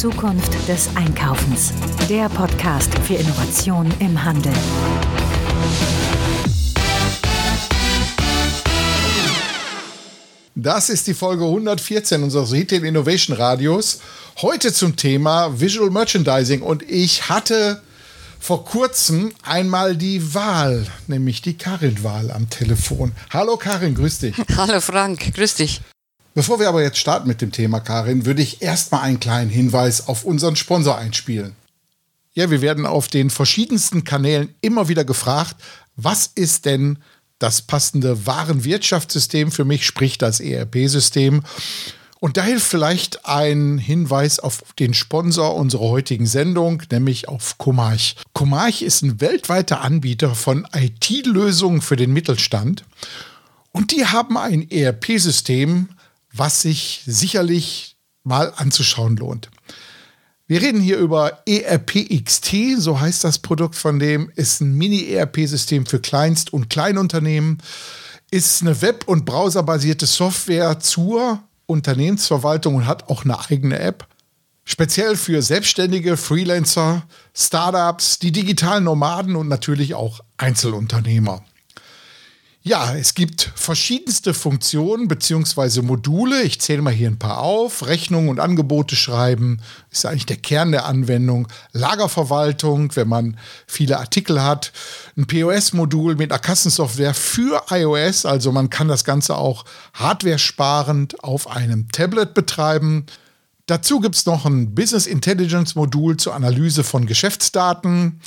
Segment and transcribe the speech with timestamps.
[0.00, 1.74] Zukunft des Einkaufens.
[2.08, 4.54] Der Podcast für Innovation im Handel.
[10.54, 14.00] Das ist die Folge 114 unseres Retail Innovation Radios.
[14.40, 16.62] Heute zum Thema Visual Merchandising.
[16.62, 17.82] Und ich hatte
[18.38, 23.12] vor kurzem einmal die Wahl, nämlich die Karin-Wahl am Telefon.
[23.28, 24.36] Hallo Karin, grüß dich.
[24.56, 25.82] Hallo Frank, grüß dich.
[26.34, 30.06] Bevor wir aber jetzt starten mit dem Thema, Karin, würde ich erstmal einen kleinen Hinweis
[30.06, 31.56] auf unseren Sponsor einspielen.
[32.32, 35.56] Ja, wir werden auf den verschiedensten Kanälen immer wieder gefragt,
[35.96, 36.98] was ist denn
[37.40, 41.42] das passende Warenwirtschaftssystem für mich, sprich das ERP-System.
[42.20, 48.14] Und da hilft vielleicht ein Hinweis auf den Sponsor unserer heutigen Sendung, nämlich auf Comarch.
[48.34, 52.84] Comarch ist ein weltweiter Anbieter von IT-Lösungen für den Mittelstand.
[53.72, 55.88] Und die haben ein ERP-System,
[56.32, 59.50] was sich sicherlich mal anzuschauen lohnt.
[60.46, 66.00] Wir reden hier über ERPXT, so heißt das Produkt von dem, ist ein Mini-ERP-System für
[66.00, 67.58] Kleinst- und Kleinunternehmen,
[68.32, 74.08] ist eine web- und browserbasierte Software zur Unternehmensverwaltung und hat auch eine eigene App.
[74.64, 81.44] Speziell für Selbstständige, Freelancer, Startups, die digitalen Nomaden und natürlich auch Einzelunternehmer.
[82.62, 85.80] Ja, es gibt verschiedenste Funktionen bzw.
[85.80, 86.42] Module.
[86.42, 87.86] Ich zähle mal hier ein paar auf.
[87.86, 91.48] Rechnungen und Angebote schreiben ist eigentlich der Kern der Anwendung.
[91.72, 94.72] Lagerverwaltung, wenn man viele Artikel hat.
[95.16, 98.26] Ein POS-Modul mit einer Kassensoftware für iOS.
[98.26, 103.06] Also man kann das Ganze auch hardware-sparend auf einem Tablet betreiben.
[103.64, 108.20] Dazu gibt es noch ein Business Intelligence Modul zur Analyse von Geschäftsdaten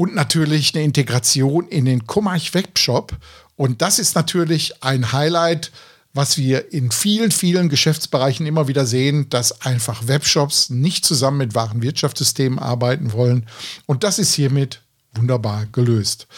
[0.00, 3.18] und natürlich eine Integration in den Comarch Webshop
[3.56, 5.72] und das ist natürlich ein Highlight,
[6.14, 11.54] was wir in vielen, vielen Geschäftsbereichen immer wieder sehen, dass einfach Webshops nicht zusammen mit
[11.54, 13.44] Warenwirtschaftssystemen arbeiten wollen.
[13.84, 14.80] Und das ist hiermit
[15.12, 16.28] wunderbar gelöst.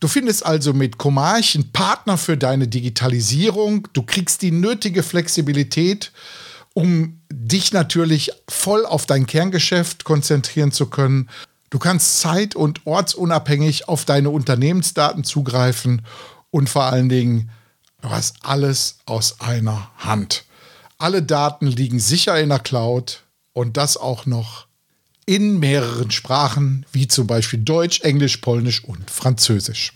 [0.00, 3.86] Du findest also mit Comarch einen Partner für deine Digitalisierung.
[3.92, 6.10] Du kriegst die nötige Flexibilität,
[6.72, 11.28] um dich natürlich voll auf dein Kerngeschäft konzentrieren zu können.
[11.74, 16.02] Du kannst zeit- und ortsunabhängig auf deine Unternehmensdaten zugreifen
[16.52, 17.50] und vor allen Dingen,
[18.00, 20.44] du hast alles aus einer Hand.
[20.98, 23.24] Alle Daten liegen sicher in der Cloud
[23.54, 24.68] und das auch noch
[25.26, 29.94] in mehreren Sprachen, wie zum Beispiel Deutsch, Englisch, Polnisch und Französisch.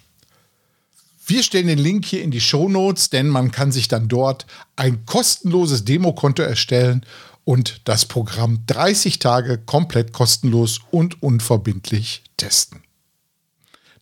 [1.29, 4.47] Wir stellen den Link hier in die Show Notes, denn man kann sich dann dort
[4.77, 7.05] ein kostenloses Demokonto erstellen
[7.45, 12.83] und das Programm 30 Tage komplett kostenlos und unverbindlich testen.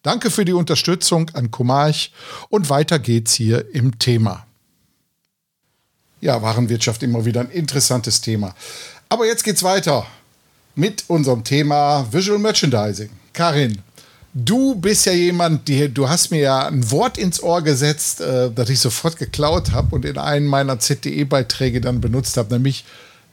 [0.02, 2.12] Danke für die Unterstützung an Comarch
[2.48, 4.46] und weiter geht's hier im Thema.
[6.20, 8.54] Ja, Warenwirtschaft immer wieder ein interessantes Thema.
[9.08, 10.06] Aber jetzt geht's weiter
[10.76, 13.10] mit unserem Thema Visual Merchandising.
[13.32, 13.82] Karin,
[14.36, 18.50] du bist ja jemand, die, du hast mir ja ein Wort ins Ohr gesetzt, äh,
[18.50, 22.84] das ich sofort geklaut habe und in einen meiner ZDE-Beiträge dann benutzt habe, nämlich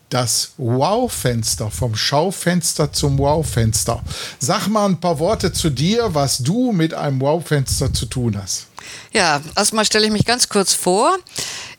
[0.08, 4.02] das Wow-Fenster, vom Schaufenster zum Wow-Fenster.
[4.38, 8.68] Sag mal ein paar Worte zu dir, was du mit einem Wow-Fenster zu tun hast.
[9.14, 11.16] Ja, erstmal stelle ich mich ganz kurz vor.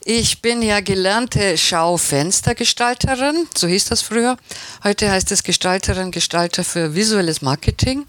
[0.06, 4.38] Ich bin ja gelernte Schaufenstergestalterin, so hieß das früher.
[4.86, 8.06] Heute heißt es Gestalterin, Gestalter für visuelles Marketing.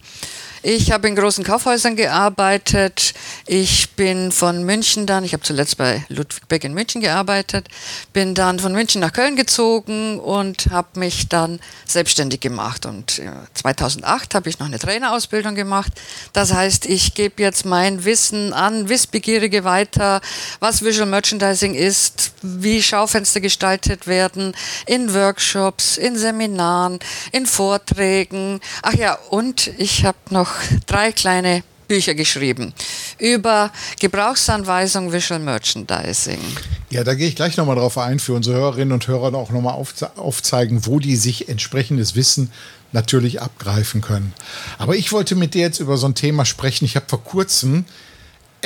[0.68, 3.14] Ich habe in großen Kaufhäusern gearbeitet.
[3.46, 7.68] Ich bin von München dann, ich habe zuletzt bei Ludwig Beck in München gearbeitet,
[8.12, 12.84] bin dann von München nach Köln gezogen und habe mich dann selbstständig gemacht.
[12.84, 13.22] Und
[13.54, 15.92] 2008 habe ich noch eine Trainerausbildung gemacht.
[16.32, 20.20] Das heißt, ich gebe jetzt mein Wissen an Wissbegierige weiter,
[20.60, 24.52] was Visual Merchandising ist, wie Schaufenster gestaltet werden,
[24.84, 26.98] in Workshops, in Seminaren,
[27.32, 28.60] in Vorträgen.
[28.82, 30.50] Ach ja, und ich habe noch
[30.86, 32.74] drei kleine Bücher geschrieben
[33.18, 36.40] über Gebrauchsanweisung Visual Merchandising.
[36.90, 39.82] Ja, da gehe ich gleich nochmal drauf ein, für unsere Hörerinnen und Hörer auch nochmal
[40.16, 42.52] aufzeigen, wo die sich entsprechendes Wissen
[42.92, 44.34] natürlich abgreifen können.
[44.76, 46.84] Aber ich wollte mit dir jetzt über so ein Thema sprechen.
[46.84, 47.86] Ich habe vor kurzem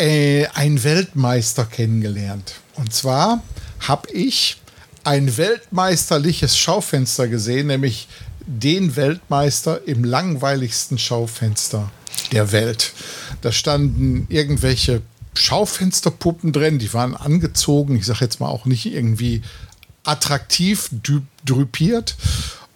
[0.01, 2.55] äh, einen Weltmeister kennengelernt.
[2.75, 3.43] Und zwar
[3.81, 4.57] habe ich
[5.05, 8.09] ein weltmeisterliches Schaufenster gesehen, nämlich
[8.47, 11.91] den Weltmeister im langweiligsten Schaufenster
[12.33, 12.93] der Welt.
[13.43, 15.03] Da standen irgendwelche
[15.35, 19.43] Schaufensterpuppen drin, die waren angezogen, ich sage jetzt mal auch nicht irgendwie
[20.05, 20.91] attraktiv
[21.45, 22.17] drüpiert.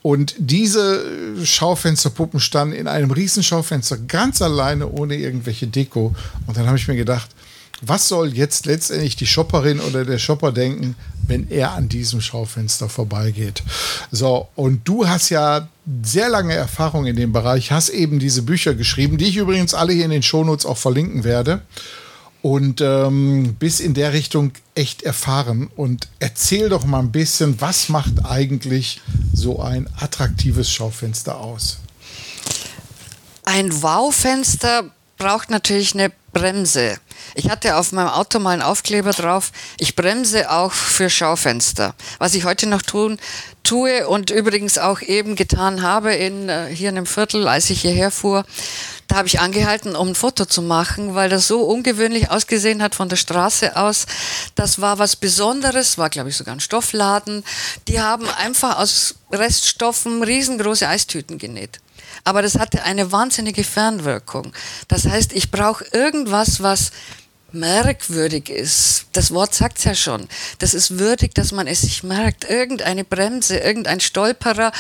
[0.06, 1.02] Und diese
[1.46, 6.14] Schaufensterpuppen standen in einem riesen Schaufenster ganz alleine ohne irgendwelche Deko.
[6.46, 7.30] Und dann habe ich mir gedacht,
[7.82, 10.94] Was soll jetzt letztendlich die Shopperin oder der Shopper denken,
[11.26, 13.62] wenn er an diesem Schaufenster vorbeigeht?
[14.10, 15.68] So, und du hast ja
[16.02, 19.92] sehr lange Erfahrung in dem Bereich, hast eben diese Bücher geschrieben, die ich übrigens alle
[19.92, 21.62] hier in den Shownotes auch verlinken werde.
[22.44, 25.70] Und ähm, bis in der Richtung echt erfahren.
[25.76, 29.00] Und erzähl doch mal ein bisschen, was macht eigentlich
[29.32, 31.78] so ein attraktives Schaufenster aus?
[33.46, 36.98] Ein Wow-Fenster braucht natürlich eine Bremse.
[37.34, 41.94] Ich hatte auf meinem Auto mal einen Aufkleber drauf, ich bremse auch für Schaufenster.
[42.18, 43.18] Was ich heute noch tun,
[43.62, 47.80] tue und übrigens auch eben getan habe in, äh, hier in einem Viertel, als ich
[47.80, 48.44] hierher fuhr,
[49.08, 52.94] da habe ich angehalten, um ein Foto zu machen, weil das so ungewöhnlich ausgesehen hat
[52.94, 54.06] von der Straße aus.
[54.54, 57.44] Das war was Besonderes, war glaube ich sogar ein Stoffladen.
[57.88, 61.80] Die haben einfach aus Reststoffen riesengroße Eistüten genäht
[62.24, 64.52] aber das hatte eine wahnsinnige Fernwirkung.
[64.88, 66.92] Das heißt, ich brauche irgendwas, was
[67.54, 69.06] merkwürdig ist.
[69.12, 70.28] Das Wort sagt es ja schon.
[70.58, 72.48] Das ist würdig, dass man es sich merkt.
[72.48, 74.72] Irgendeine Bremse, irgendein Stolperer,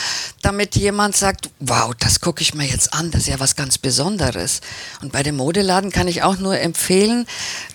[0.42, 3.78] damit jemand sagt, wow, das gucke ich mir jetzt an, das ist ja was ganz
[3.78, 4.60] Besonderes.
[5.00, 7.26] Und bei dem Modeladen kann ich auch nur empfehlen,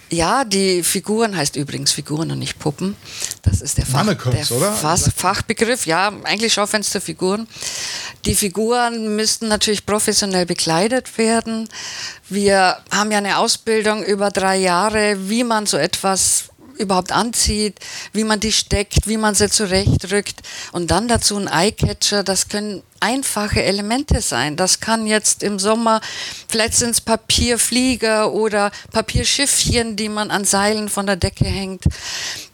[0.10, 2.96] ja, die Figuren heißt übrigens Figuren und nicht Puppen.
[3.44, 4.74] Das ist der, Fach, der oder?
[5.16, 5.86] Fachbegriff.
[5.86, 7.48] Ja, eigentlich Schaufensterfiguren.
[8.26, 11.70] Die Figuren müssten natürlich professionell bekleidet werden.
[12.28, 16.49] Wir haben ja eine Ausbildung über drei Jahre, wie man so etwas
[16.80, 17.80] überhaupt anzieht,
[18.14, 20.42] wie man die steckt, wie man sie zurechtrückt
[20.72, 24.56] und dann dazu ein Eyecatcher, das können einfache Elemente sein.
[24.56, 26.02] Das kann jetzt im Sommer,
[26.48, 31.84] vielleicht sind es Papierflieger oder Papierschiffchen, die man an Seilen von der Decke hängt.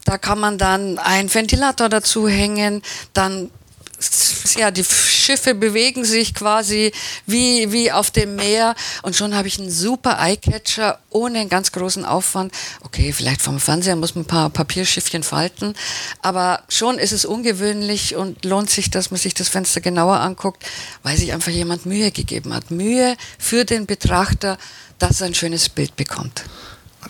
[0.03, 2.81] Da kann man dann einen Ventilator dazu hängen,
[3.13, 3.49] dann
[4.57, 6.91] ja, die Schiffe bewegen sich quasi
[7.25, 11.71] wie, wie auf dem Meer und schon habe ich einen super Eyecatcher ohne einen ganz
[11.71, 12.53] großen Aufwand.
[12.81, 15.75] Okay, vielleicht vom Fernseher muss man ein paar Papierschiffchen falten,
[16.21, 20.63] aber schon ist es ungewöhnlich und lohnt sich, dass man sich das Fenster genauer anguckt,
[21.03, 22.71] weil sich einfach jemand Mühe gegeben hat.
[22.71, 24.57] Mühe für den Betrachter,
[24.99, 26.45] dass er ein schönes Bild bekommt.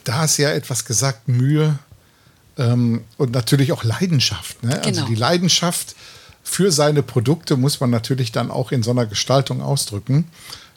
[0.03, 1.79] Da hast du ja etwas gesagt, Mühe
[2.57, 4.63] ähm, und natürlich auch Leidenschaft.
[4.63, 4.71] Ne?
[4.71, 5.01] Also genau.
[5.01, 5.95] Also die Leidenschaft
[6.47, 10.29] für seine Produkte muss man natürlich dann auch in so einer Gestaltung ausdrücken.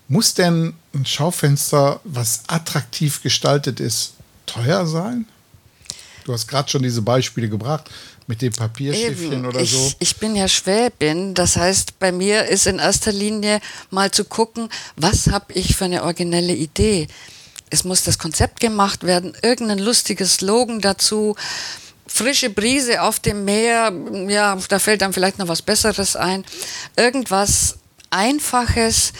[0.09, 4.15] Muss denn ein Schaufenster, was attraktiv gestaltet ist,
[4.47, 5.27] teuer sein?
[6.25, 7.91] Du hast gerade schon diese Beispiele gebracht
[8.27, 9.47] mit dem Papierschiffchen Eben.
[9.47, 9.93] oder ich, so.
[9.99, 13.61] Ich bin ja Schwäbin, das heißt, bei mir ist in erster Linie
[13.91, 17.09] mal zu gucken, was habe ich für eine originelle Idee.
[17.71, 21.37] Es muss das Konzept gemacht werden, irgendein lustiges Slogan dazu
[22.09, 23.93] frische Brise auf dem Meer,
[24.29, 26.45] ja, da fällt dann vielleicht noch was Besseres ein.
[26.97, 27.79] Irgendwas
[28.11, 29.13] Einfaches,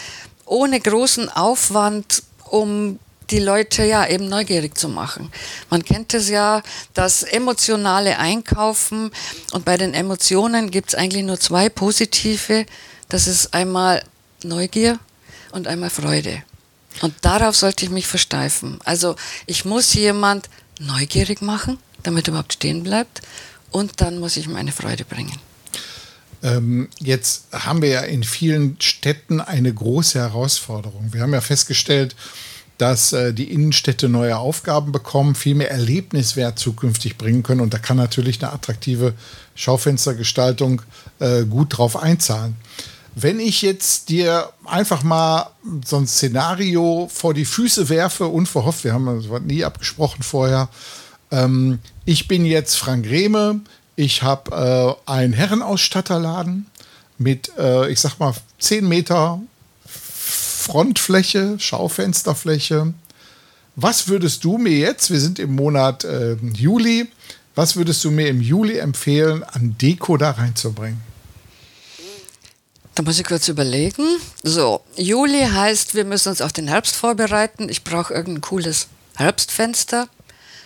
[0.47, 2.99] ohne großen Aufwand, um
[3.31, 5.31] die Leute ja eben neugierig zu machen.
[5.69, 6.63] Man kennt es ja,
[6.95, 9.11] das emotionale Einkaufen
[9.53, 12.65] und bei den Emotionen gibt es eigentlich nur zwei positive.
[13.11, 14.03] Das ist einmal
[14.43, 14.99] Neugier
[15.53, 16.43] und einmal Freude.
[17.03, 18.79] Und darauf sollte ich mich versteifen.
[18.85, 19.15] Also
[19.47, 20.49] ich muss jemand
[20.81, 23.23] neugierig machen damit er überhaupt stehen bleibt.
[23.71, 25.39] Und dann muss ich ihm eine Freude bringen.
[26.43, 31.13] Ähm, jetzt haben wir ja in vielen Städten eine große Herausforderung.
[31.13, 32.15] Wir haben ja festgestellt,
[32.79, 37.61] dass äh, die Innenstädte neue Aufgaben bekommen, viel mehr Erlebniswert zukünftig bringen können.
[37.61, 39.15] Und da kann natürlich eine attraktive
[39.57, 40.83] Schaufenstergestaltung
[41.19, 42.57] äh, gut drauf einzahlen.
[43.17, 45.51] Wenn ich jetzt dir einfach mal
[45.85, 50.69] so ein Szenario vor die Füße werfe, unverhofft, wir haben das nie abgesprochen vorher,
[51.33, 53.61] ähm, ich bin jetzt Frank Rehme.
[53.95, 56.65] Ich habe äh, einen Herrenausstatterladen
[57.19, 59.43] mit, äh, ich sag mal, 10 Meter
[59.85, 62.95] Frontfläche, Schaufensterfläche.
[63.77, 67.09] Was würdest du mir jetzt, wir sind im Monat äh, Juli,
[67.55, 71.03] was würdest du mir im Juli empfehlen, an Deko da reinzubringen?
[72.95, 74.05] Da muss ich kurz überlegen.
[74.43, 77.69] So, Juli heißt, wir müssen uns auf den Herbst vorbereiten.
[77.69, 80.09] Ich brauche irgendein cooles Herbstfenster.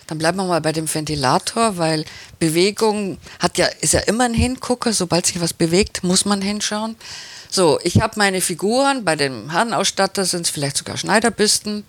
[0.07, 2.05] Dann bleiben wir mal bei dem Ventilator, weil
[2.39, 4.93] Bewegung hat ja, ist ja immer ein Hingucker.
[4.93, 6.95] Sobald sich was bewegt, muss man hinschauen.
[7.49, 11.83] So, ich habe meine Figuren, bei dem Herrenausstatter sind es vielleicht sogar Schneiderbüsten.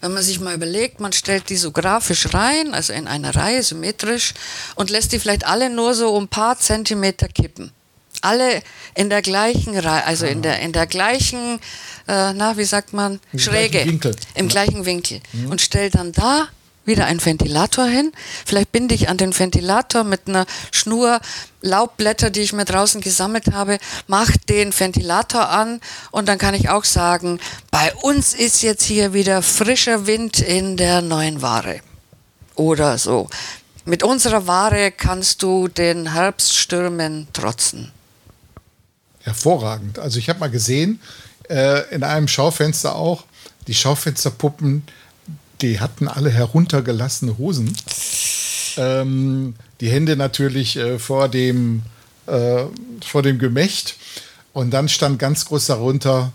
[0.00, 3.62] Wenn man sich mal überlegt, man stellt die so grafisch rein, also in einer Reihe,
[3.62, 4.34] symmetrisch,
[4.74, 7.72] und lässt die vielleicht alle nur so um ein paar Zentimeter kippen.
[8.20, 8.62] Alle
[8.94, 11.60] in der gleichen Reihe, also in der, in der gleichen,
[12.08, 13.84] äh, na, wie sagt man, Im Schräge.
[13.86, 14.16] Winkel.
[14.34, 14.50] Im ja.
[14.50, 15.20] gleichen Winkel.
[15.32, 15.50] Mhm.
[15.50, 16.48] Und stellt dann da
[16.86, 18.12] wieder einen Ventilator hin.
[18.44, 21.20] Vielleicht binde ich an den Ventilator mit einer Schnur
[21.60, 25.80] Laubblätter, die ich mir draußen gesammelt habe, mache den Ventilator an
[26.12, 27.40] und dann kann ich auch sagen,
[27.70, 31.80] bei uns ist jetzt hier wieder frischer Wind in der neuen Ware.
[32.56, 33.28] oder so.
[33.84, 37.92] Mit unserer Ware kannst du den Herbststürmen trotzen.
[39.20, 39.98] Hervorragend.
[39.98, 41.00] Also ich habe mal gesehen,
[41.48, 43.24] äh, in einem Schaufenster auch,
[43.66, 44.82] die Schaufensterpuppen,
[45.60, 47.74] die hatten alle heruntergelassene Hosen.
[48.76, 51.82] Ähm, die Hände natürlich äh, vor, dem,
[52.26, 52.64] äh,
[53.04, 53.96] vor dem Gemächt.
[54.52, 56.32] Und dann stand ganz groß darunter,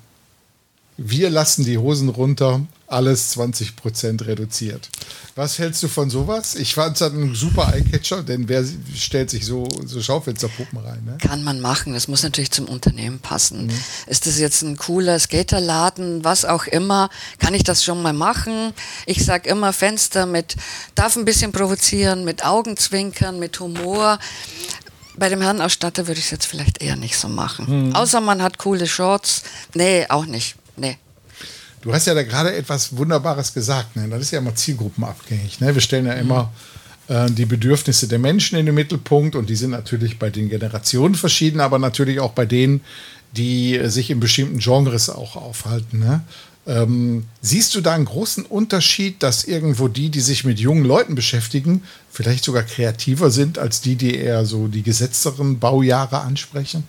[0.97, 4.89] wir lassen die Hosen runter, alles 20% reduziert.
[5.35, 6.55] Was hältst du von sowas?
[6.55, 8.65] Ich fand es ein super Eyecatcher, denn wer
[8.95, 11.03] stellt sich so, so Schaufensterpuppen rein?
[11.05, 11.17] Ne?
[11.19, 13.67] Kann man machen, das muss natürlich zum Unternehmen passen.
[13.67, 13.79] Mhm.
[14.07, 18.73] Ist das jetzt ein cooler Skaterladen, was auch immer, kann ich das schon mal machen?
[19.05, 20.55] Ich sage immer Fenster mit,
[20.95, 24.19] darf ein bisschen provozieren, mit Augenzwinkern, mit Humor.
[25.17, 27.87] Bei dem Herrenausstatter würde ich es jetzt vielleicht eher nicht so machen.
[27.87, 27.95] Mhm.
[27.95, 29.43] Außer man hat coole Shorts.
[29.73, 30.55] Nee, auch nicht.
[30.77, 30.97] Nee.
[31.81, 33.95] Du hast ja da gerade etwas Wunderbares gesagt.
[33.95, 34.07] Ne?
[34.07, 35.59] Das ist ja immer zielgruppenabhängig.
[35.59, 35.73] Ne?
[35.73, 36.51] Wir stellen ja immer
[37.07, 41.15] äh, die Bedürfnisse der Menschen in den Mittelpunkt und die sind natürlich bei den Generationen
[41.15, 42.81] verschieden, aber natürlich auch bei denen,
[43.35, 45.99] die sich in bestimmten Genres auch aufhalten.
[45.99, 46.21] Ne?
[46.67, 51.15] Ähm, siehst du da einen großen Unterschied, dass irgendwo die, die sich mit jungen Leuten
[51.15, 56.83] beschäftigen, vielleicht sogar kreativer sind als die, die eher so die gesetzteren Baujahre ansprechen?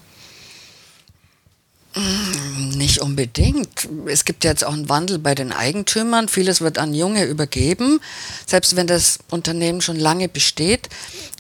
[2.77, 3.72] Nicht unbedingt.
[4.07, 6.29] Es gibt jetzt auch einen Wandel bei den Eigentümern.
[6.29, 8.01] Vieles wird an Junge übergeben,
[8.47, 10.89] selbst wenn das Unternehmen schon lange besteht.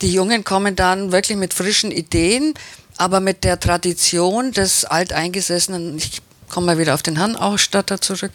[0.00, 2.54] Die Jungen kommen dann wirklich mit frischen Ideen,
[2.96, 8.32] aber mit der Tradition des alteingesessenen, ich komme mal wieder auf den Herrenausstatter zurück,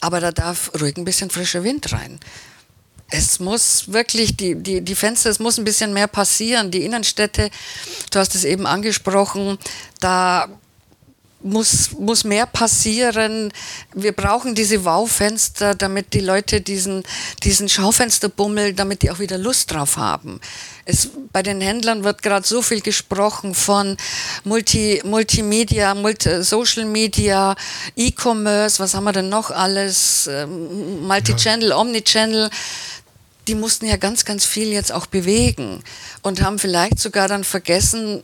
[0.00, 2.18] aber da darf ruhig ein bisschen frischer Wind rein.
[3.10, 6.70] Es muss wirklich, die, die, die Fenster, es muss ein bisschen mehr passieren.
[6.70, 7.50] Die Innenstädte,
[8.12, 9.58] du hast es eben angesprochen,
[9.98, 10.48] da
[11.42, 13.52] muss, muss mehr passieren.
[13.94, 17.02] Wir brauchen diese Wow-Fenster, damit die Leute diesen,
[17.42, 20.40] diesen Schaufensterbummel, damit die auch wieder Lust drauf haben.
[20.84, 23.96] Es, bei den Händlern wird gerade so viel gesprochen von
[24.44, 27.54] Multi, Multimedia, Multi, Social Media,
[27.96, 30.28] E-Commerce, was haben wir denn noch alles?
[30.30, 32.50] Ähm, Multi-Channel, Omni-Channel
[33.48, 35.82] die mussten ja ganz, ganz viel jetzt auch bewegen
[36.22, 38.22] und haben vielleicht sogar dann vergessen,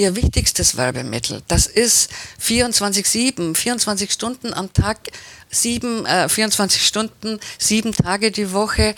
[0.00, 1.42] ihr wichtigstes Werbemittel.
[1.46, 2.10] Das ist
[2.42, 4.98] 24-7, 24 Stunden am Tag,
[5.50, 8.94] sieben, äh, 24 Stunden, sieben Tage die Woche,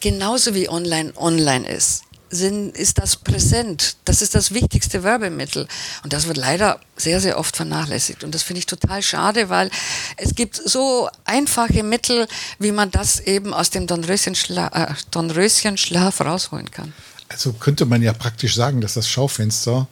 [0.00, 2.04] genauso wie online online ist.
[2.30, 3.96] Sind, ist das präsent.
[4.04, 5.66] Das ist das wichtigste Werbemittel.
[6.04, 8.22] Und das wird leider sehr, sehr oft vernachlässigt.
[8.22, 9.70] Und das finde ich total schade, weil
[10.18, 12.28] es gibt so einfache Mittel,
[12.58, 16.92] wie man das eben aus dem Dornröschenschlaf, äh, Dornröschenschlaf rausholen kann.
[17.30, 19.88] Also könnte man ja praktisch sagen, dass das Schaufenster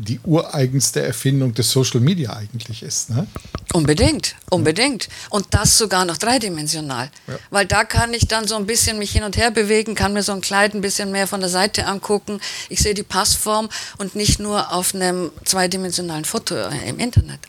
[0.00, 3.10] die ureigenste Erfindung des Social Media eigentlich ist.
[3.10, 3.26] Ne?
[3.72, 5.08] Unbedingt, unbedingt.
[5.28, 7.10] Und das sogar noch dreidimensional.
[7.26, 7.38] Ja.
[7.50, 10.22] Weil da kann ich dann so ein bisschen mich hin und her bewegen, kann mir
[10.22, 12.40] so ein Kleid ein bisschen mehr von der Seite angucken.
[12.68, 16.54] Ich sehe die Passform und nicht nur auf einem zweidimensionalen Foto
[16.86, 17.40] im Internet.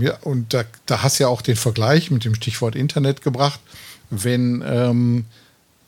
[0.00, 3.60] Ja, und da, da hast du ja auch den Vergleich mit dem Stichwort Internet gebracht.
[4.10, 5.24] Wenn ähm,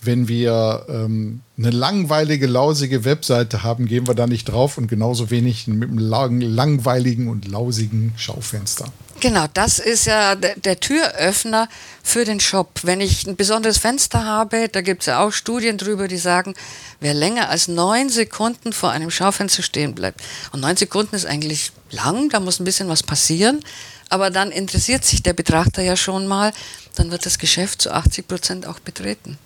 [0.00, 5.30] wenn wir ähm, eine langweilige, lausige Webseite haben, gehen wir da nicht drauf und genauso
[5.30, 8.92] wenig mit einem lang, langweiligen und lausigen Schaufenster.
[9.20, 11.68] Genau, das ist ja der, der, Türöffner
[12.04, 12.70] für den Shop.
[12.84, 16.54] Wenn ich ein besonderes Fenster habe, da gibt es ja auch Studien drüber, die sagen,
[17.00, 20.20] wer länger als neun Sekunden vor einem Schaufenster stehen bleibt.
[20.52, 23.64] Und neun Sekunden ist eigentlich lang, da muss ein bisschen was passieren.
[24.08, 26.52] Aber dann interessiert sich der Betrachter ja schon mal,
[26.94, 29.36] dann wird das Geschäft zu 80 Prozent auch betreten.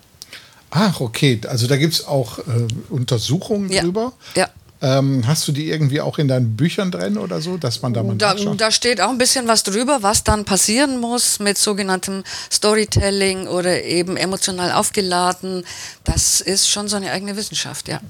[0.75, 1.39] Ach, okay.
[1.47, 2.43] Also da gibt es auch äh,
[2.89, 3.83] Untersuchungen ja.
[3.83, 4.13] drüber.
[4.35, 4.49] Ja.
[4.81, 8.03] Ähm, hast du die irgendwie auch in deinen Büchern drin oder so, dass man da
[8.03, 12.25] mal da, da steht auch ein bisschen was drüber, was dann passieren muss mit sogenanntem
[12.51, 15.65] Storytelling oder eben emotional aufgeladen.
[16.03, 18.01] Das ist schon so eine eigene Wissenschaft, ja.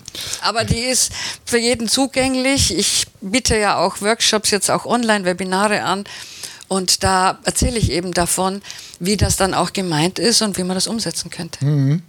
[0.40, 1.12] Aber die ist
[1.44, 2.74] für jeden zugänglich.
[2.74, 6.04] Ich biete ja auch Workshops, jetzt auch Online-Webinare an.
[6.68, 8.62] Und da erzähle ich eben davon,
[8.98, 11.62] wie das dann auch gemeint ist und wie man das umsetzen könnte.
[11.66, 12.02] Mhm.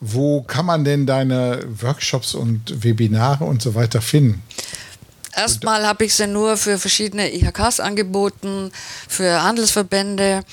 [0.00, 4.42] Wo kann man denn deine Workshops und Webinare und so weiter finden?
[5.36, 8.70] Erstmal habe ich sie nur für verschiedene IHKs angeboten,
[9.08, 10.44] für Handelsverbände.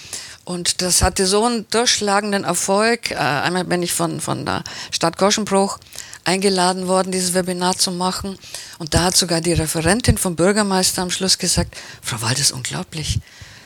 [0.44, 3.12] Und das hatte so einen durchschlagenden Erfolg.
[3.12, 5.78] Äh, einmal bin ich von, von der Stadt Goschenbruch
[6.24, 8.38] eingeladen worden, dieses Webinar zu machen.
[8.80, 12.52] Und da hat sogar die Referentin vom Bürgermeister am Schluss gesagt, Frau Wald, das ist
[12.52, 13.20] unglaublich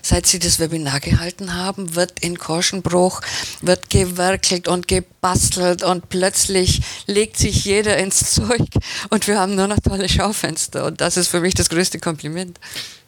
[0.05, 3.21] seit Sie das Webinar gehalten haben, wird in Korschenbruch,
[3.61, 8.67] wird gewerkelt und gebastelt und plötzlich legt sich jeder ins Zeug
[9.09, 12.59] und wir haben nur noch tolle Schaufenster und das ist für mich das größte Kompliment.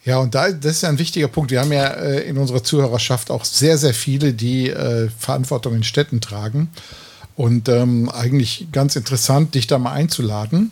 [0.05, 1.51] Ja, und da, das ist ein wichtiger Punkt.
[1.51, 5.83] Wir haben ja äh, in unserer Zuhörerschaft auch sehr, sehr viele, die äh, Verantwortung in
[5.83, 6.69] Städten tragen.
[7.35, 10.71] Und ähm, eigentlich ganz interessant, dich da mal einzuladen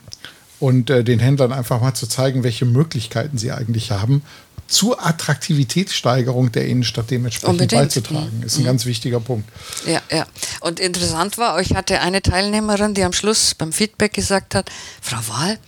[0.59, 4.23] und äh, den Händlern einfach mal zu zeigen, welche Möglichkeiten sie eigentlich haben,
[4.67, 7.81] zur Attraktivitätssteigerung der Innenstadt dementsprechend Unbedingt.
[7.81, 8.43] beizutragen.
[8.43, 8.65] Ist ein mhm.
[8.65, 9.47] ganz wichtiger Punkt.
[9.85, 10.25] Ja, ja.
[10.61, 15.19] Und interessant war, euch hatte eine Teilnehmerin, die am Schluss beim Feedback gesagt hat, Frau
[15.27, 15.59] Wahl,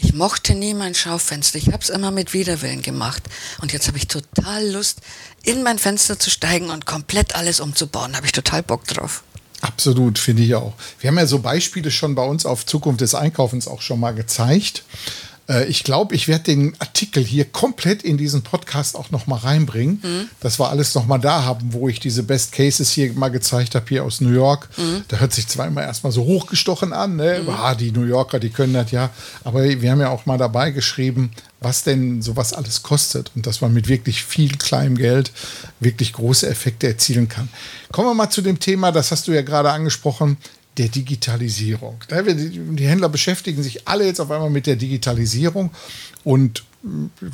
[0.00, 1.58] ich mochte nie mein Schaufenster.
[1.58, 3.22] Ich habe es immer mit Widerwillen gemacht.
[3.60, 5.00] Und jetzt habe ich total Lust,
[5.42, 8.12] in mein Fenster zu steigen und komplett alles umzubauen.
[8.12, 9.24] Da habe ich total Bock drauf.
[9.60, 10.74] Absolut, finde ich auch.
[11.00, 14.12] Wir haben ja so Beispiele schon bei uns auf Zukunft des Einkaufens auch schon mal
[14.14, 14.84] gezeigt.
[15.48, 19.36] Äh, ich glaube, ich werde den Artikel hier komplett in diesen Podcast auch noch mal
[19.36, 20.28] reinbringen, mhm.
[20.40, 23.74] dass wir alles noch mal da haben, wo ich diese Best Cases hier mal gezeigt
[23.74, 24.68] habe, hier aus New York.
[24.76, 25.04] Mhm.
[25.08, 27.40] Da hört sich zwar immer erstmal so hochgestochen an, ne?
[27.42, 27.48] Mhm.
[27.48, 29.10] Ah, die New Yorker, die können das ja.
[29.44, 33.60] Aber wir haben ja auch mal dabei geschrieben, was denn sowas alles kostet und dass
[33.60, 35.32] man mit wirklich viel kleinem Geld
[35.80, 37.48] wirklich große Effekte erzielen kann.
[37.90, 40.36] Kommen wir mal zu dem Thema, das hast du ja gerade angesprochen,
[40.78, 41.98] der Digitalisierung.
[42.10, 45.70] Die Händler beschäftigen sich alle jetzt auf einmal mit der Digitalisierung
[46.24, 46.64] und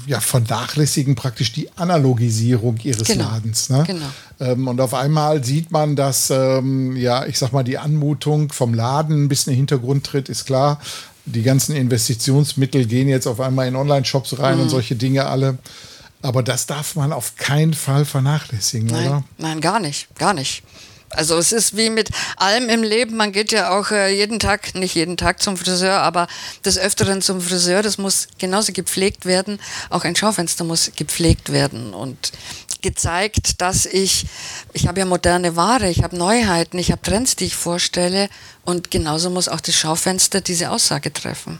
[0.06, 3.24] ja, vernachlässigen praktisch die Analogisierung ihres genau.
[3.24, 3.68] Ladens.
[3.68, 3.84] Ne?
[3.86, 4.06] Genau.
[4.40, 8.72] Ähm, und auf einmal sieht man, dass, ähm, ja, ich sag mal, die Anmutung vom
[8.72, 10.80] Laden ein bisschen in den Hintergrund tritt, ist klar.
[11.26, 14.62] Die ganzen Investitionsmittel gehen jetzt auf einmal in Online-Shops rein mhm.
[14.62, 15.58] und solche Dinge alle.
[16.22, 19.24] Aber das darf man auf keinen Fall vernachlässigen, nein, oder?
[19.36, 20.62] Nein, gar nicht, gar nicht.
[21.14, 24.74] Also es ist wie mit allem im Leben, man geht ja auch äh, jeden Tag,
[24.74, 26.26] nicht jeden Tag zum Friseur, aber
[26.64, 29.58] des Öfteren zum Friseur, das muss genauso gepflegt werden.
[29.90, 32.32] Auch ein Schaufenster muss gepflegt werden und
[32.82, 34.26] gezeigt, dass ich,
[34.74, 38.28] ich habe ja moderne Ware, ich habe Neuheiten, ich habe Trends, die ich vorstelle
[38.64, 41.58] und genauso muss auch das Schaufenster diese Aussage treffen.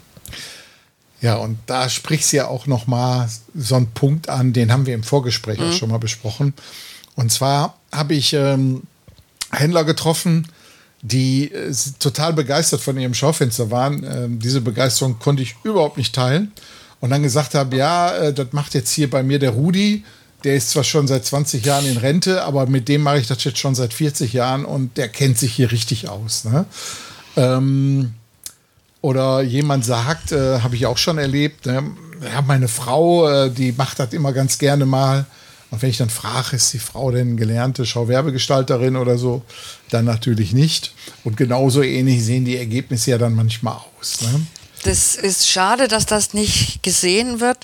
[1.23, 4.85] Ja, und da sprichst du ja auch noch mal so einen Punkt an, den haben
[4.85, 5.71] wir im Vorgespräch mhm.
[5.71, 6.53] auch schon mal besprochen.
[7.17, 8.83] Und zwar habe ich ähm,
[9.55, 10.49] Händler getroffen,
[11.03, 14.05] die äh, total begeistert von ihrem Schaufenster waren.
[14.05, 16.53] Ähm, diese Begeisterung konnte ich überhaupt nicht teilen.
[17.01, 20.05] Und dann gesagt habe, ja, äh, das macht jetzt hier bei mir der Rudi.
[20.45, 23.43] Der ist zwar schon seit 20 Jahren in Rente, aber mit dem mache ich das
[23.45, 26.45] jetzt schon seit 40 Jahren und der kennt sich hier richtig aus.
[26.45, 26.67] Ne?
[27.37, 28.13] Ähm,
[29.01, 31.83] oder jemand sagt, äh, habe ich auch schon erlebt, ne?
[32.23, 35.27] ja, meine Frau, äh, die macht das immer ganz gerne mal.
[35.71, 39.43] Und wenn ich dann frage, ist die Frau denn gelernte Schauwerbegestalterin oder so,
[39.91, 40.95] dann natürlich nicht.
[41.25, 44.21] Und genauso ähnlich sehen die Ergebnisse ja dann manchmal aus.
[44.21, 44.47] Ne?
[44.85, 47.59] Das ist schade, dass das nicht gesehen wird,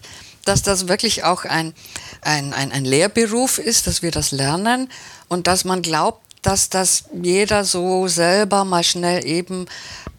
[0.44, 1.74] dass das wirklich auch ein,
[2.22, 4.90] ein, ein, ein Lehrberuf ist, dass wir das lernen
[5.28, 9.66] und dass man glaubt, dass das jeder so selber mal schnell eben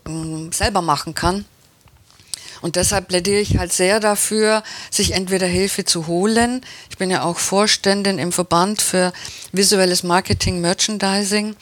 [0.06, 1.46] mh, mm, selber machen kann.
[2.62, 6.62] Und deshalb plädiere ich halt sehr dafür, sich entweder Hilfe zu holen.
[6.90, 9.14] Ich bin ja auch Vorständin im Verband für
[9.52, 11.56] visuelles Marketing, Merchandising.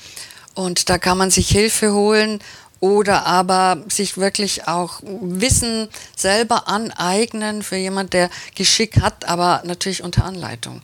[0.56, 2.40] Und da kann man sich Hilfe holen
[2.82, 10.04] oder aber sich wirklich auch Wissen selber aneignen für jemand, der Geschick hat, aber natürlich
[10.04, 10.82] unter Anleitung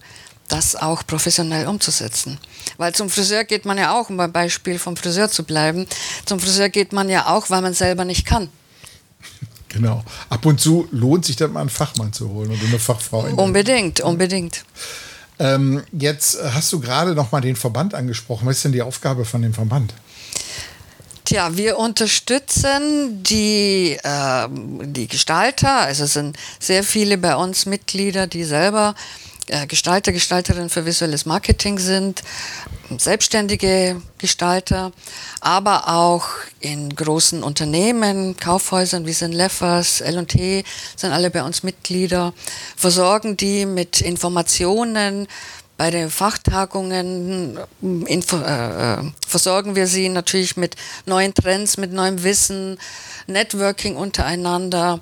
[0.48, 2.38] das auch professionell umzusetzen.
[2.78, 5.88] Weil zum Friseur geht man ja auch, um beim Beispiel vom Friseur zu bleiben,
[6.26, 8.50] zum Friseur geht man ja auch, weil man selber nicht kann.
[9.76, 10.06] Genau.
[10.30, 13.26] Ab und zu lohnt sich dann mal einen Fachmann zu holen oder eine Fachfrau.
[13.36, 14.64] Unbedingt, unbedingt.
[15.38, 18.48] Ähm, jetzt hast du gerade noch mal den Verband angesprochen.
[18.48, 19.94] Was ist denn die Aufgabe von dem Verband?
[21.26, 25.76] Tja, wir unterstützen die, äh, die Gestalter.
[25.82, 28.96] Also es sind sehr viele bei uns Mitglieder, die selber
[29.68, 32.24] Gestalter, Gestalterinnen für visuelles Marketing sind,
[32.98, 34.92] selbstständige Gestalter,
[35.40, 36.28] aber auch
[36.60, 40.64] in großen Unternehmen, Kaufhäusern wie sind Leffers, L&T
[40.96, 42.34] sind alle bei uns Mitglieder,
[42.76, 45.28] versorgen die mit Informationen,
[45.78, 52.24] bei den Fachtagungen info, äh, äh, versorgen wir sie natürlich mit neuen Trends, mit neuem
[52.24, 52.78] Wissen,
[53.28, 55.02] Networking untereinander.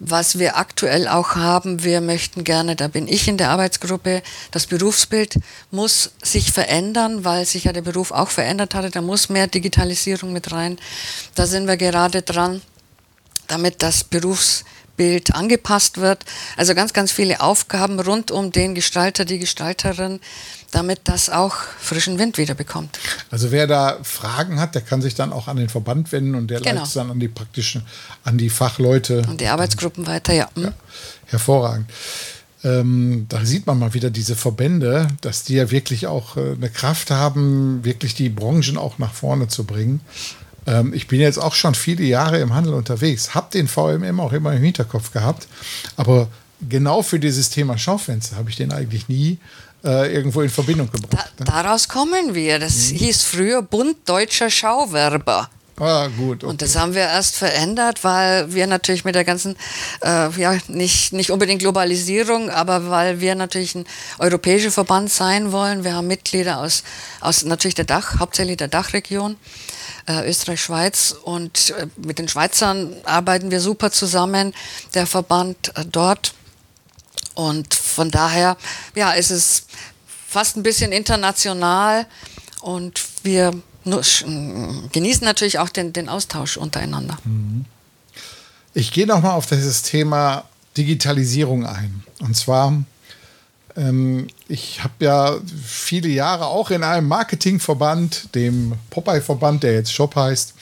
[0.00, 4.66] Was wir aktuell auch haben, wir möchten gerne, da bin ich in der Arbeitsgruppe, das
[4.66, 5.38] Berufsbild
[5.70, 8.90] muss sich verändern, weil sich ja der Beruf auch verändert hatte.
[8.90, 10.78] Da muss mehr Digitalisierung mit rein.
[11.36, 12.60] Da sind wir gerade dran,
[13.46, 16.24] damit das Berufsbild angepasst wird.
[16.56, 20.20] Also ganz, ganz viele Aufgaben rund um den Gestalter, die Gestalterin,
[20.74, 22.98] damit das auch frischen Wind wieder bekommt.
[23.30, 26.48] Also wer da Fragen hat, der kann sich dann auch an den Verband wenden und
[26.48, 26.72] der genau.
[26.72, 27.82] leitet es dann an die praktischen,
[28.24, 29.22] an die Fachleute.
[29.28, 30.48] Und die Arbeitsgruppen weiter, ja.
[30.56, 30.72] ja
[31.26, 31.90] hervorragend.
[32.62, 36.70] Ähm, da sieht man mal wieder diese Verbände, dass die ja wirklich auch äh, eine
[36.70, 40.00] Kraft haben, wirklich die Branchen auch nach vorne zu bringen.
[40.66, 44.32] Ähm, ich bin jetzt auch schon viele Jahre im Handel unterwegs, habe den VMM auch
[44.32, 45.46] immer im Hinterkopf gehabt,
[45.96, 46.28] aber
[46.66, 49.38] genau für dieses Thema Schaufenster habe ich den eigentlich nie
[49.84, 51.32] äh, irgendwo in Verbindung gebracht.
[51.36, 51.50] Da, ne?
[51.50, 52.58] Daraus kommen wir.
[52.58, 52.96] Das mhm.
[52.96, 55.50] hieß früher Bund Deutscher Schauwerber.
[55.80, 56.44] Ah, gut.
[56.44, 56.46] Okay.
[56.46, 59.56] Und das haben wir erst verändert, weil wir natürlich mit der ganzen,
[60.02, 63.84] äh, ja, nicht, nicht unbedingt Globalisierung, aber weil wir natürlich ein
[64.18, 65.82] europäischer Verband sein wollen.
[65.82, 66.84] Wir haben Mitglieder aus,
[67.20, 69.36] aus natürlich der Dach, hauptsächlich der Dachregion.
[70.06, 74.52] Äh, Österreich, Schweiz und äh, mit den Schweizern arbeiten wir super zusammen,
[74.92, 76.34] der Verband äh, dort.
[77.34, 78.56] Und von daher,
[78.94, 79.66] ja, ist es
[80.28, 82.06] fast ein bisschen international
[82.60, 83.52] und wir
[83.84, 87.18] genießen natürlich auch den, den Austausch untereinander.
[87.24, 87.66] Mhm.
[88.72, 90.44] Ich gehe nochmal auf dieses Thema
[90.76, 92.02] Digitalisierung ein.
[92.20, 92.82] Und zwar,
[93.76, 100.16] ähm, ich habe ja viele Jahre auch in einem Marketingverband, dem Popeye-Verband, der jetzt Shop
[100.16, 100.54] heißt,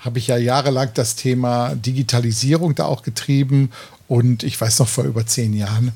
[0.00, 3.72] habe ich ja jahrelang das Thema Digitalisierung da auch getrieben.
[4.06, 5.92] Und ich weiß noch vor über zehn Jahren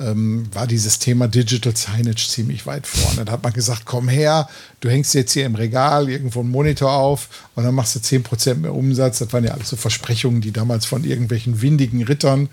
[0.00, 3.24] ähm, war dieses Thema Digital Signage ziemlich weit vorne.
[3.24, 4.48] Da hat man gesagt, komm her,
[4.80, 8.56] du hängst jetzt hier im Regal irgendwo einen Monitor auf und dann machst du 10%
[8.56, 9.18] mehr Umsatz.
[9.18, 12.48] Das waren ja alles so Versprechungen, die damals von irgendwelchen windigen Rittern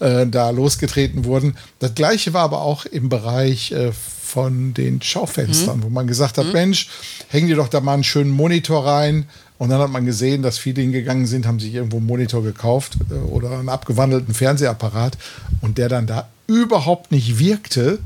[0.00, 1.56] äh, da losgetreten wurden.
[1.78, 5.82] Das gleiche war aber auch im Bereich äh, von den Schaufenstern, mhm.
[5.84, 6.52] wo man gesagt hat, mhm.
[6.52, 6.88] Mensch,
[7.28, 9.26] häng dir doch da mal einen schönen Monitor rein.
[9.58, 12.96] Und dann hat man gesehen, dass viele hingegangen sind, haben sich irgendwo einen Monitor gekauft
[13.10, 15.16] äh, oder einen abgewandelten Fernsehapparat
[15.60, 17.98] und der dann da überhaupt nicht wirkte,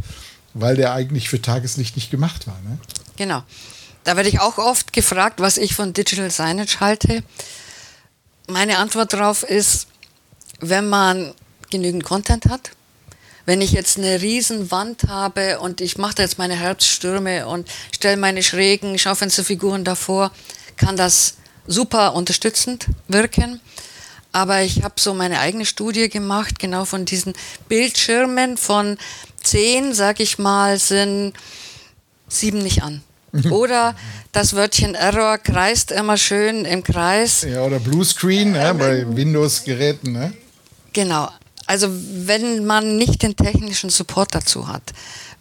[0.55, 2.59] weil der eigentlich für Tageslicht nicht gemacht war.
[2.65, 2.79] Ne?
[3.17, 3.43] Genau.
[4.05, 7.23] Da werde ich auch oft gefragt, was ich von Digital Signage halte.
[8.49, 9.89] Meine Antwort darauf ist,
[10.61, 11.35] wenn man
[11.71, 12.71] genügend Content hat,
[13.45, 17.69] wenn ich jetzt eine riesen Wand habe und ich mache da jetzt meine Herbststürme und
[17.95, 20.33] stelle meine schrägen Schaufensterfiguren davor,
[20.77, 21.35] kann das
[21.67, 23.61] super unterstützend wirken.
[24.33, 27.33] Aber ich habe so meine eigene Studie gemacht, genau von diesen
[27.69, 28.99] Bildschirmen von
[29.43, 31.33] zehn, sag ich mal, sind
[32.29, 33.03] sieben nicht an.
[33.51, 33.95] Oder
[34.33, 37.43] das Wörtchen Error kreist immer schön im Kreis.
[37.43, 40.13] Ja, oder Bluescreen ne, bei Windows-Geräten.
[40.13, 40.33] Ne?
[40.93, 41.29] Genau.
[41.67, 44.83] Also wenn man nicht den technischen Support dazu hat,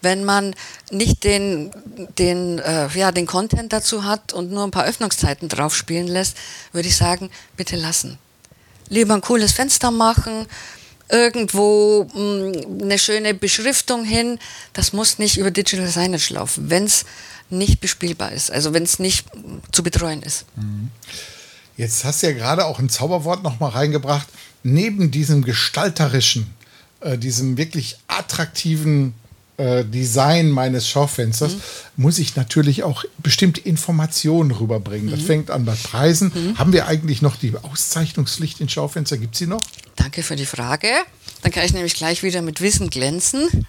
[0.01, 0.53] wenn man
[0.91, 1.71] nicht den,
[2.17, 6.35] den, äh, ja, den Content dazu hat und nur ein paar Öffnungszeiten drauf spielen lässt,
[6.73, 8.19] würde ich sagen, bitte lassen
[8.89, 10.45] lieber ein cooles Fenster machen,
[11.09, 14.39] irgendwo mh, mm, eine schöne Beschriftung hin.
[14.73, 17.05] Das muss nicht über Digital Signage laufen, wenn es
[17.49, 19.25] nicht bespielbar ist, also wenn es nicht
[19.71, 20.45] zu betreuen ist.
[20.55, 20.89] Mhm.
[21.77, 24.27] Jetzt hast du ja gerade auch ein Zauberwort noch mal reingebracht.
[24.63, 26.47] Neben diesem gestalterischen,
[27.01, 29.13] äh, diesem wirklich attraktiven
[29.57, 31.61] äh, Design meines Schaufensters mhm.
[31.97, 35.07] muss ich natürlich auch bestimmte Informationen rüberbringen.
[35.07, 35.11] Mhm.
[35.11, 36.31] Das fängt an bei Preisen.
[36.33, 36.59] Mhm.
[36.59, 39.17] Haben wir eigentlich noch die Auszeichnungspflicht in Schaufenster?
[39.17, 39.61] Gibt es sie noch?
[39.95, 40.89] Danke für die Frage.
[41.41, 43.67] Dann kann ich nämlich gleich wieder mit Wissen glänzen.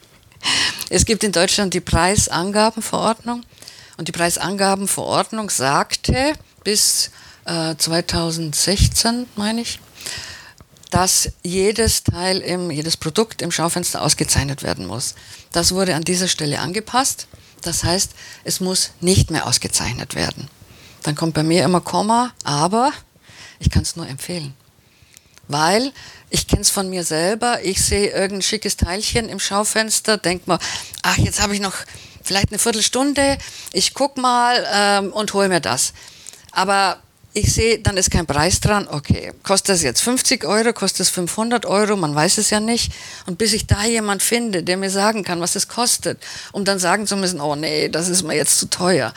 [0.90, 3.42] Es gibt in Deutschland die Preisangabenverordnung.
[3.96, 7.11] Und die Preisangabenverordnung sagte bis
[7.46, 9.81] äh, 2016, meine ich,
[10.90, 15.14] dass jedes Teil, im, jedes Produkt im Schaufenster ausgezeichnet werden muss.
[15.53, 17.27] Das wurde an dieser Stelle angepasst.
[17.62, 18.12] Das heißt,
[18.44, 20.48] es muss nicht mehr ausgezeichnet werden.
[21.03, 22.92] Dann kommt bei mir immer Komma, aber
[23.59, 24.55] ich kann es nur empfehlen.
[25.48, 25.92] Weil
[26.31, 30.59] ich kenne es von mir selber, ich sehe irgendein schickes Teilchen im Schaufenster, denke mir,
[31.03, 31.74] ach, jetzt habe ich noch
[32.22, 33.38] vielleicht eine Viertelstunde,
[33.72, 35.94] ich gucke mal ähm, und hole mir das.
[36.53, 36.98] Aber
[37.38, 41.09] ich sehe, dann ist kein Preis dran, okay, kostet das jetzt 50 Euro, kostet es
[41.11, 42.92] 500 Euro, man weiß es ja nicht.
[43.27, 46.18] Und bis ich da jemand finde, der mir sagen kann, was es kostet,
[46.53, 49.14] um dann sagen zu müssen, oh nee, das ist mir jetzt zu teuer,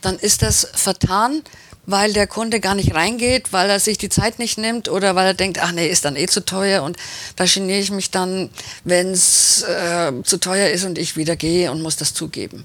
[0.00, 1.42] dann ist das vertan,
[1.86, 5.26] weil der Kunde gar nicht reingeht, weil er sich die Zeit nicht nimmt oder weil
[5.26, 6.96] er denkt, ach nee, ist dann eh zu teuer und
[7.36, 8.50] da geniere ich mich dann,
[8.84, 12.64] wenn es äh, zu teuer ist und ich wieder gehe und muss das zugeben.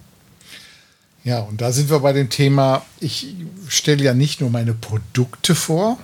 [1.28, 3.36] Ja, und da sind wir bei dem Thema, ich
[3.68, 5.98] stelle ja nicht nur meine Produkte vor,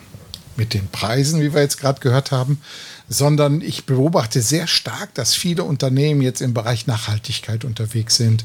[0.58, 2.60] mit den Preisen, wie wir jetzt gerade gehört haben,
[3.08, 8.44] sondern ich beobachte sehr stark, dass viele Unternehmen jetzt im Bereich Nachhaltigkeit unterwegs sind.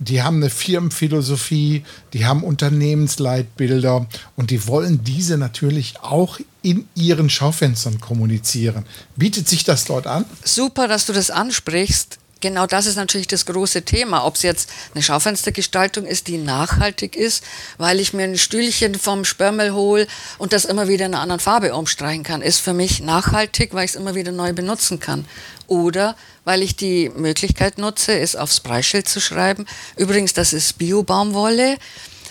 [0.00, 7.30] Die haben eine Firmenphilosophie, die haben Unternehmensleitbilder und die wollen diese natürlich auch in ihren
[7.30, 8.86] Schaufenstern kommunizieren.
[9.14, 10.24] Bietet sich das dort an?
[10.42, 12.18] Super, dass du das ansprichst.
[12.40, 14.24] Genau das ist natürlich das große Thema.
[14.24, 17.42] Ob es jetzt eine Schaufenstergestaltung ist, die nachhaltig ist,
[17.78, 20.06] weil ich mir ein Stühlchen vom Spörmel hole
[20.38, 23.86] und das immer wieder in einer anderen Farbe umstreichen kann, ist für mich nachhaltig, weil
[23.86, 25.24] ich es immer wieder neu benutzen kann.
[25.66, 29.66] Oder weil ich die Möglichkeit nutze, es aufs Preisschild zu schreiben.
[29.96, 31.76] Übrigens, das ist Bio-Baumwolle.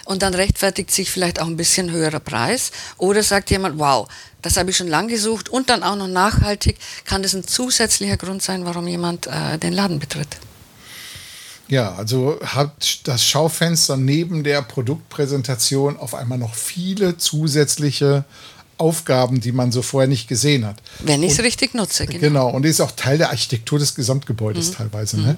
[0.05, 2.71] Und dann rechtfertigt sich vielleicht auch ein bisschen höherer Preis.
[2.97, 4.07] Oder sagt jemand, wow,
[4.47, 8.15] Das habe ich schon lange gesucht und dann auch noch nachhaltig kann das ein zusätzlicher
[8.15, 10.29] Grund sein, warum jemand äh, den Laden betritt.
[11.67, 18.23] Ja, also hat das Schaufenster neben der Produktpräsentation auf einmal noch viele zusätzliche
[18.77, 20.77] Aufgaben, die man so vorher nicht gesehen hat.
[20.99, 22.19] Wenn ich es richtig nutze, genau.
[22.21, 24.75] Genau, und ist auch Teil der Architektur des Gesamtgebäudes mhm.
[24.75, 25.19] teilweise.
[25.19, 25.35] Ne?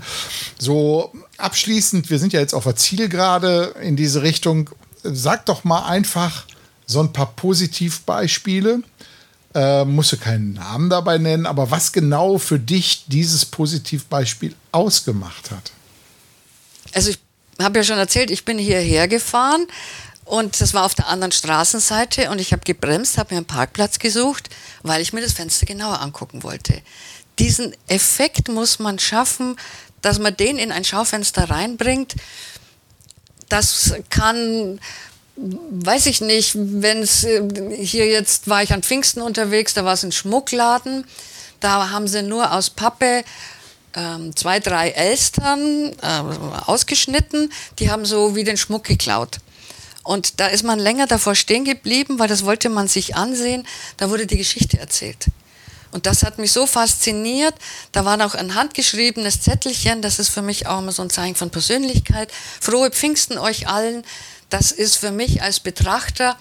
[0.60, 4.70] So abschließend, wir sind ja jetzt auf der Zielgerade in diese Richtung.
[5.02, 6.46] Sag doch mal einfach
[6.90, 8.84] so ein paar Positivbeispiele.
[9.56, 15.50] Äh, musst du keinen Namen dabei nennen, aber was genau für dich dieses Positivbeispiel ausgemacht
[15.50, 15.72] hat?
[16.94, 17.20] Also ich
[17.60, 19.66] habe ja schon erzählt, ich bin hierher gefahren
[20.26, 23.98] und das war auf der anderen Straßenseite und ich habe gebremst, habe mir einen Parkplatz
[23.98, 24.50] gesucht,
[24.84, 26.82] weil ich mir das Fenster genauer angucken wollte.
[27.40, 29.56] Diesen Effekt muss man schaffen,
[30.02, 32.16] dass man den in ein Schaufenster reinbringt.
[33.48, 34.80] Das kann,
[35.42, 40.04] weiß ich nicht, wenn es hier jetzt war ich an Pfingsten unterwegs, da war es
[40.04, 41.06] ein Schmuckladen,
[41.60, 43.24] da haben sie nur aus Pappe
[43.96, 49.40] ähm, zwei, drei Elstern äh, ausgeschnitten, die haben so wie den Schmuck geklaut.
[50.04, 53.68] Und da ist man länger davor stehen geblieben, weil das wollte man sich ansehen.
[53.98, 55.28] Da wurde die Geschichte erzählt.
[55.92, 57.54] Und das hat mich so fasziniert.
[57.92, 60.02] Da war noch ein handgeschriebenes Zettelchen.
[60.02, 62.32] Das ist für mich auch immer so ein Zeichen von Persönlichkeit.
[62.60, 64.04] Frohe Pfingsten euch allen.
[64.50, 66.38] Das ist für mich als Betrachter,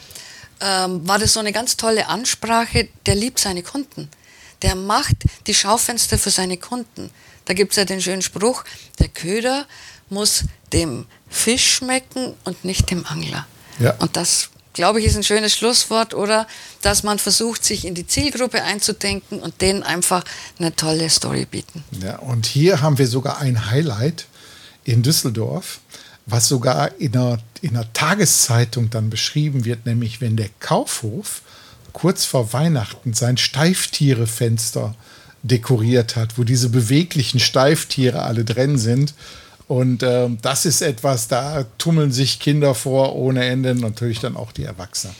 [0.61, 2.89] ähm, war das so eine ganz tolle Ansprache.
[3.07, 4.09] Der liebt seine Kunden.
[4.63, 5.17] Der macht
[5.47, 7.11] die Schaufenster für seine Kunden.
[7.45, 8.65] Da gibt es ja den schönen Spruch,
[8.99, 9.67] der Köder
[10.11, 13.47] muss dem Fisch schmecken und nicht dem Angler.
[13.79, 13.95] Ja.
[13.99, 16.47] Und das, glaube ich, ist ein schönes Schlusswort, oder?
[16.83, 20.25] Dass man versucht, sich in die Zielgruppe einzudenken und denen einfach
[20.59, 21.85] eine tolle Story bieten.
[22.03, 24.27] Ja, und hier haben wir sogar ein Highlight
[24.85, 25.81] in Düsseldorf,
[26.29, 31.43] was sogar in einer, in einer Tageszeitung dann beschrieben wird, nämlich wenn der Kaufhof
[31.93, 34.95] kurz vor Weihnachten sein Steiftierefenster
[35.43, 39.15] dekoriert hat, wo diese beweglichen Steiftiere alle drin sind.
[39.67, 44.53] Und äh, das ist etwas, da tummeln sich Kinder vor ohne Ende, natürlich dann auch
[44.53, 45.15] die Erwachsenen.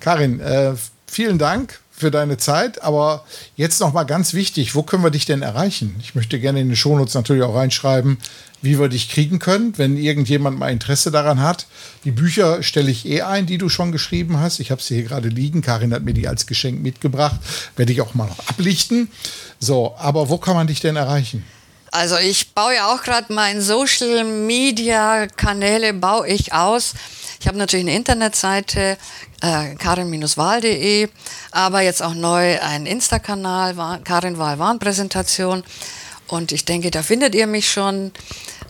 [0.00, 0.74] Karin, äh,
[1.06, 3.24] vielen Dank für deine Zeit, aber
[3.56, 5.94] jetzt noch mal ganz wichtig, wo können wir dich denn erreichen?
[6.02, 8.18] Ich möchte gerne in den Shownotes natürlich auch reinschreiben,
[8.60, 11.66] wie wir dich kriegen können, wenn irgendjemand mal Interesse daran hat.
[12.04, 14.58] Die Bücher stelle ich eh ein, die du schon geschrieben hast.
[14.58, 15.62] Ich habe sie hier gerade liegen.
[15.62, 17.40] Karin hat mir die als Geschenk mitgebracht.
[17.76, 19.08] Werde ich auch mal noch ablichten.
[19.60, 21.44] So, aber wo kann man dich denn erreichen?
[21.92, 26.94] Also ich baue ja auch gerade meine Social Media Kanäle baue ich aus.
[27.42, 28.96] Ich habe natürlich eine Internetseite
[29.40, 31.08] äh, karin-wahl.de,
[31.50, 33.74] aber jetzt auch neu einen Insta-Kanal,
[34.04, 35.64] Karin Wahl Warnpräsentation.
[36.28, 38.12] Und ich denke, da findet ihr mich schon.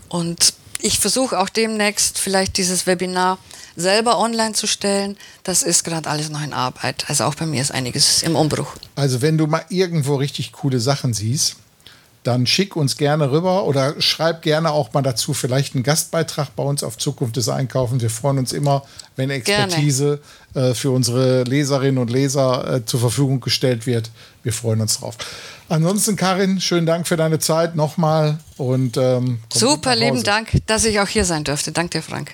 [0.09, 3.37] Und ich versuche auch demnächst vielleicht dieses Webinar
[3.77, 7.05] selber online zu stellen, das ist gerade alles noch in Arbeit.
[7.09, 8.75] Also auch bei mir ist einiges im Umbruch.
[8.95, 11.57] Also wenn du mal irgendwo richtig coole Sachen siehst,
[12.23, 16.63] dann schick uns gerne rüber oder schreib gerne auch mal dazu vielleicht einen Gastbeitrag bei
[16.63, 18.03] uns auf Zukunft des Einkaufens.
[18.03, 18.85] Wir freuen uns immer,
[19.17, 20.21] wenn Expertise
[20.55, 24.11] äh, für unsere Leserinnen und Leser äh, zur Verfügung gestellt wird.
[24.43, 25.17] Wir freuen uns drauf.
[25.69, 31.01] Ansonsten, Karin, schönen Dank für deine Zeit nochmal und ähm, super lieben Dank, dass ich
[31.01, 31.73] auch hier sein durfte.
[31.73, 32.33] Danke dir, Frank.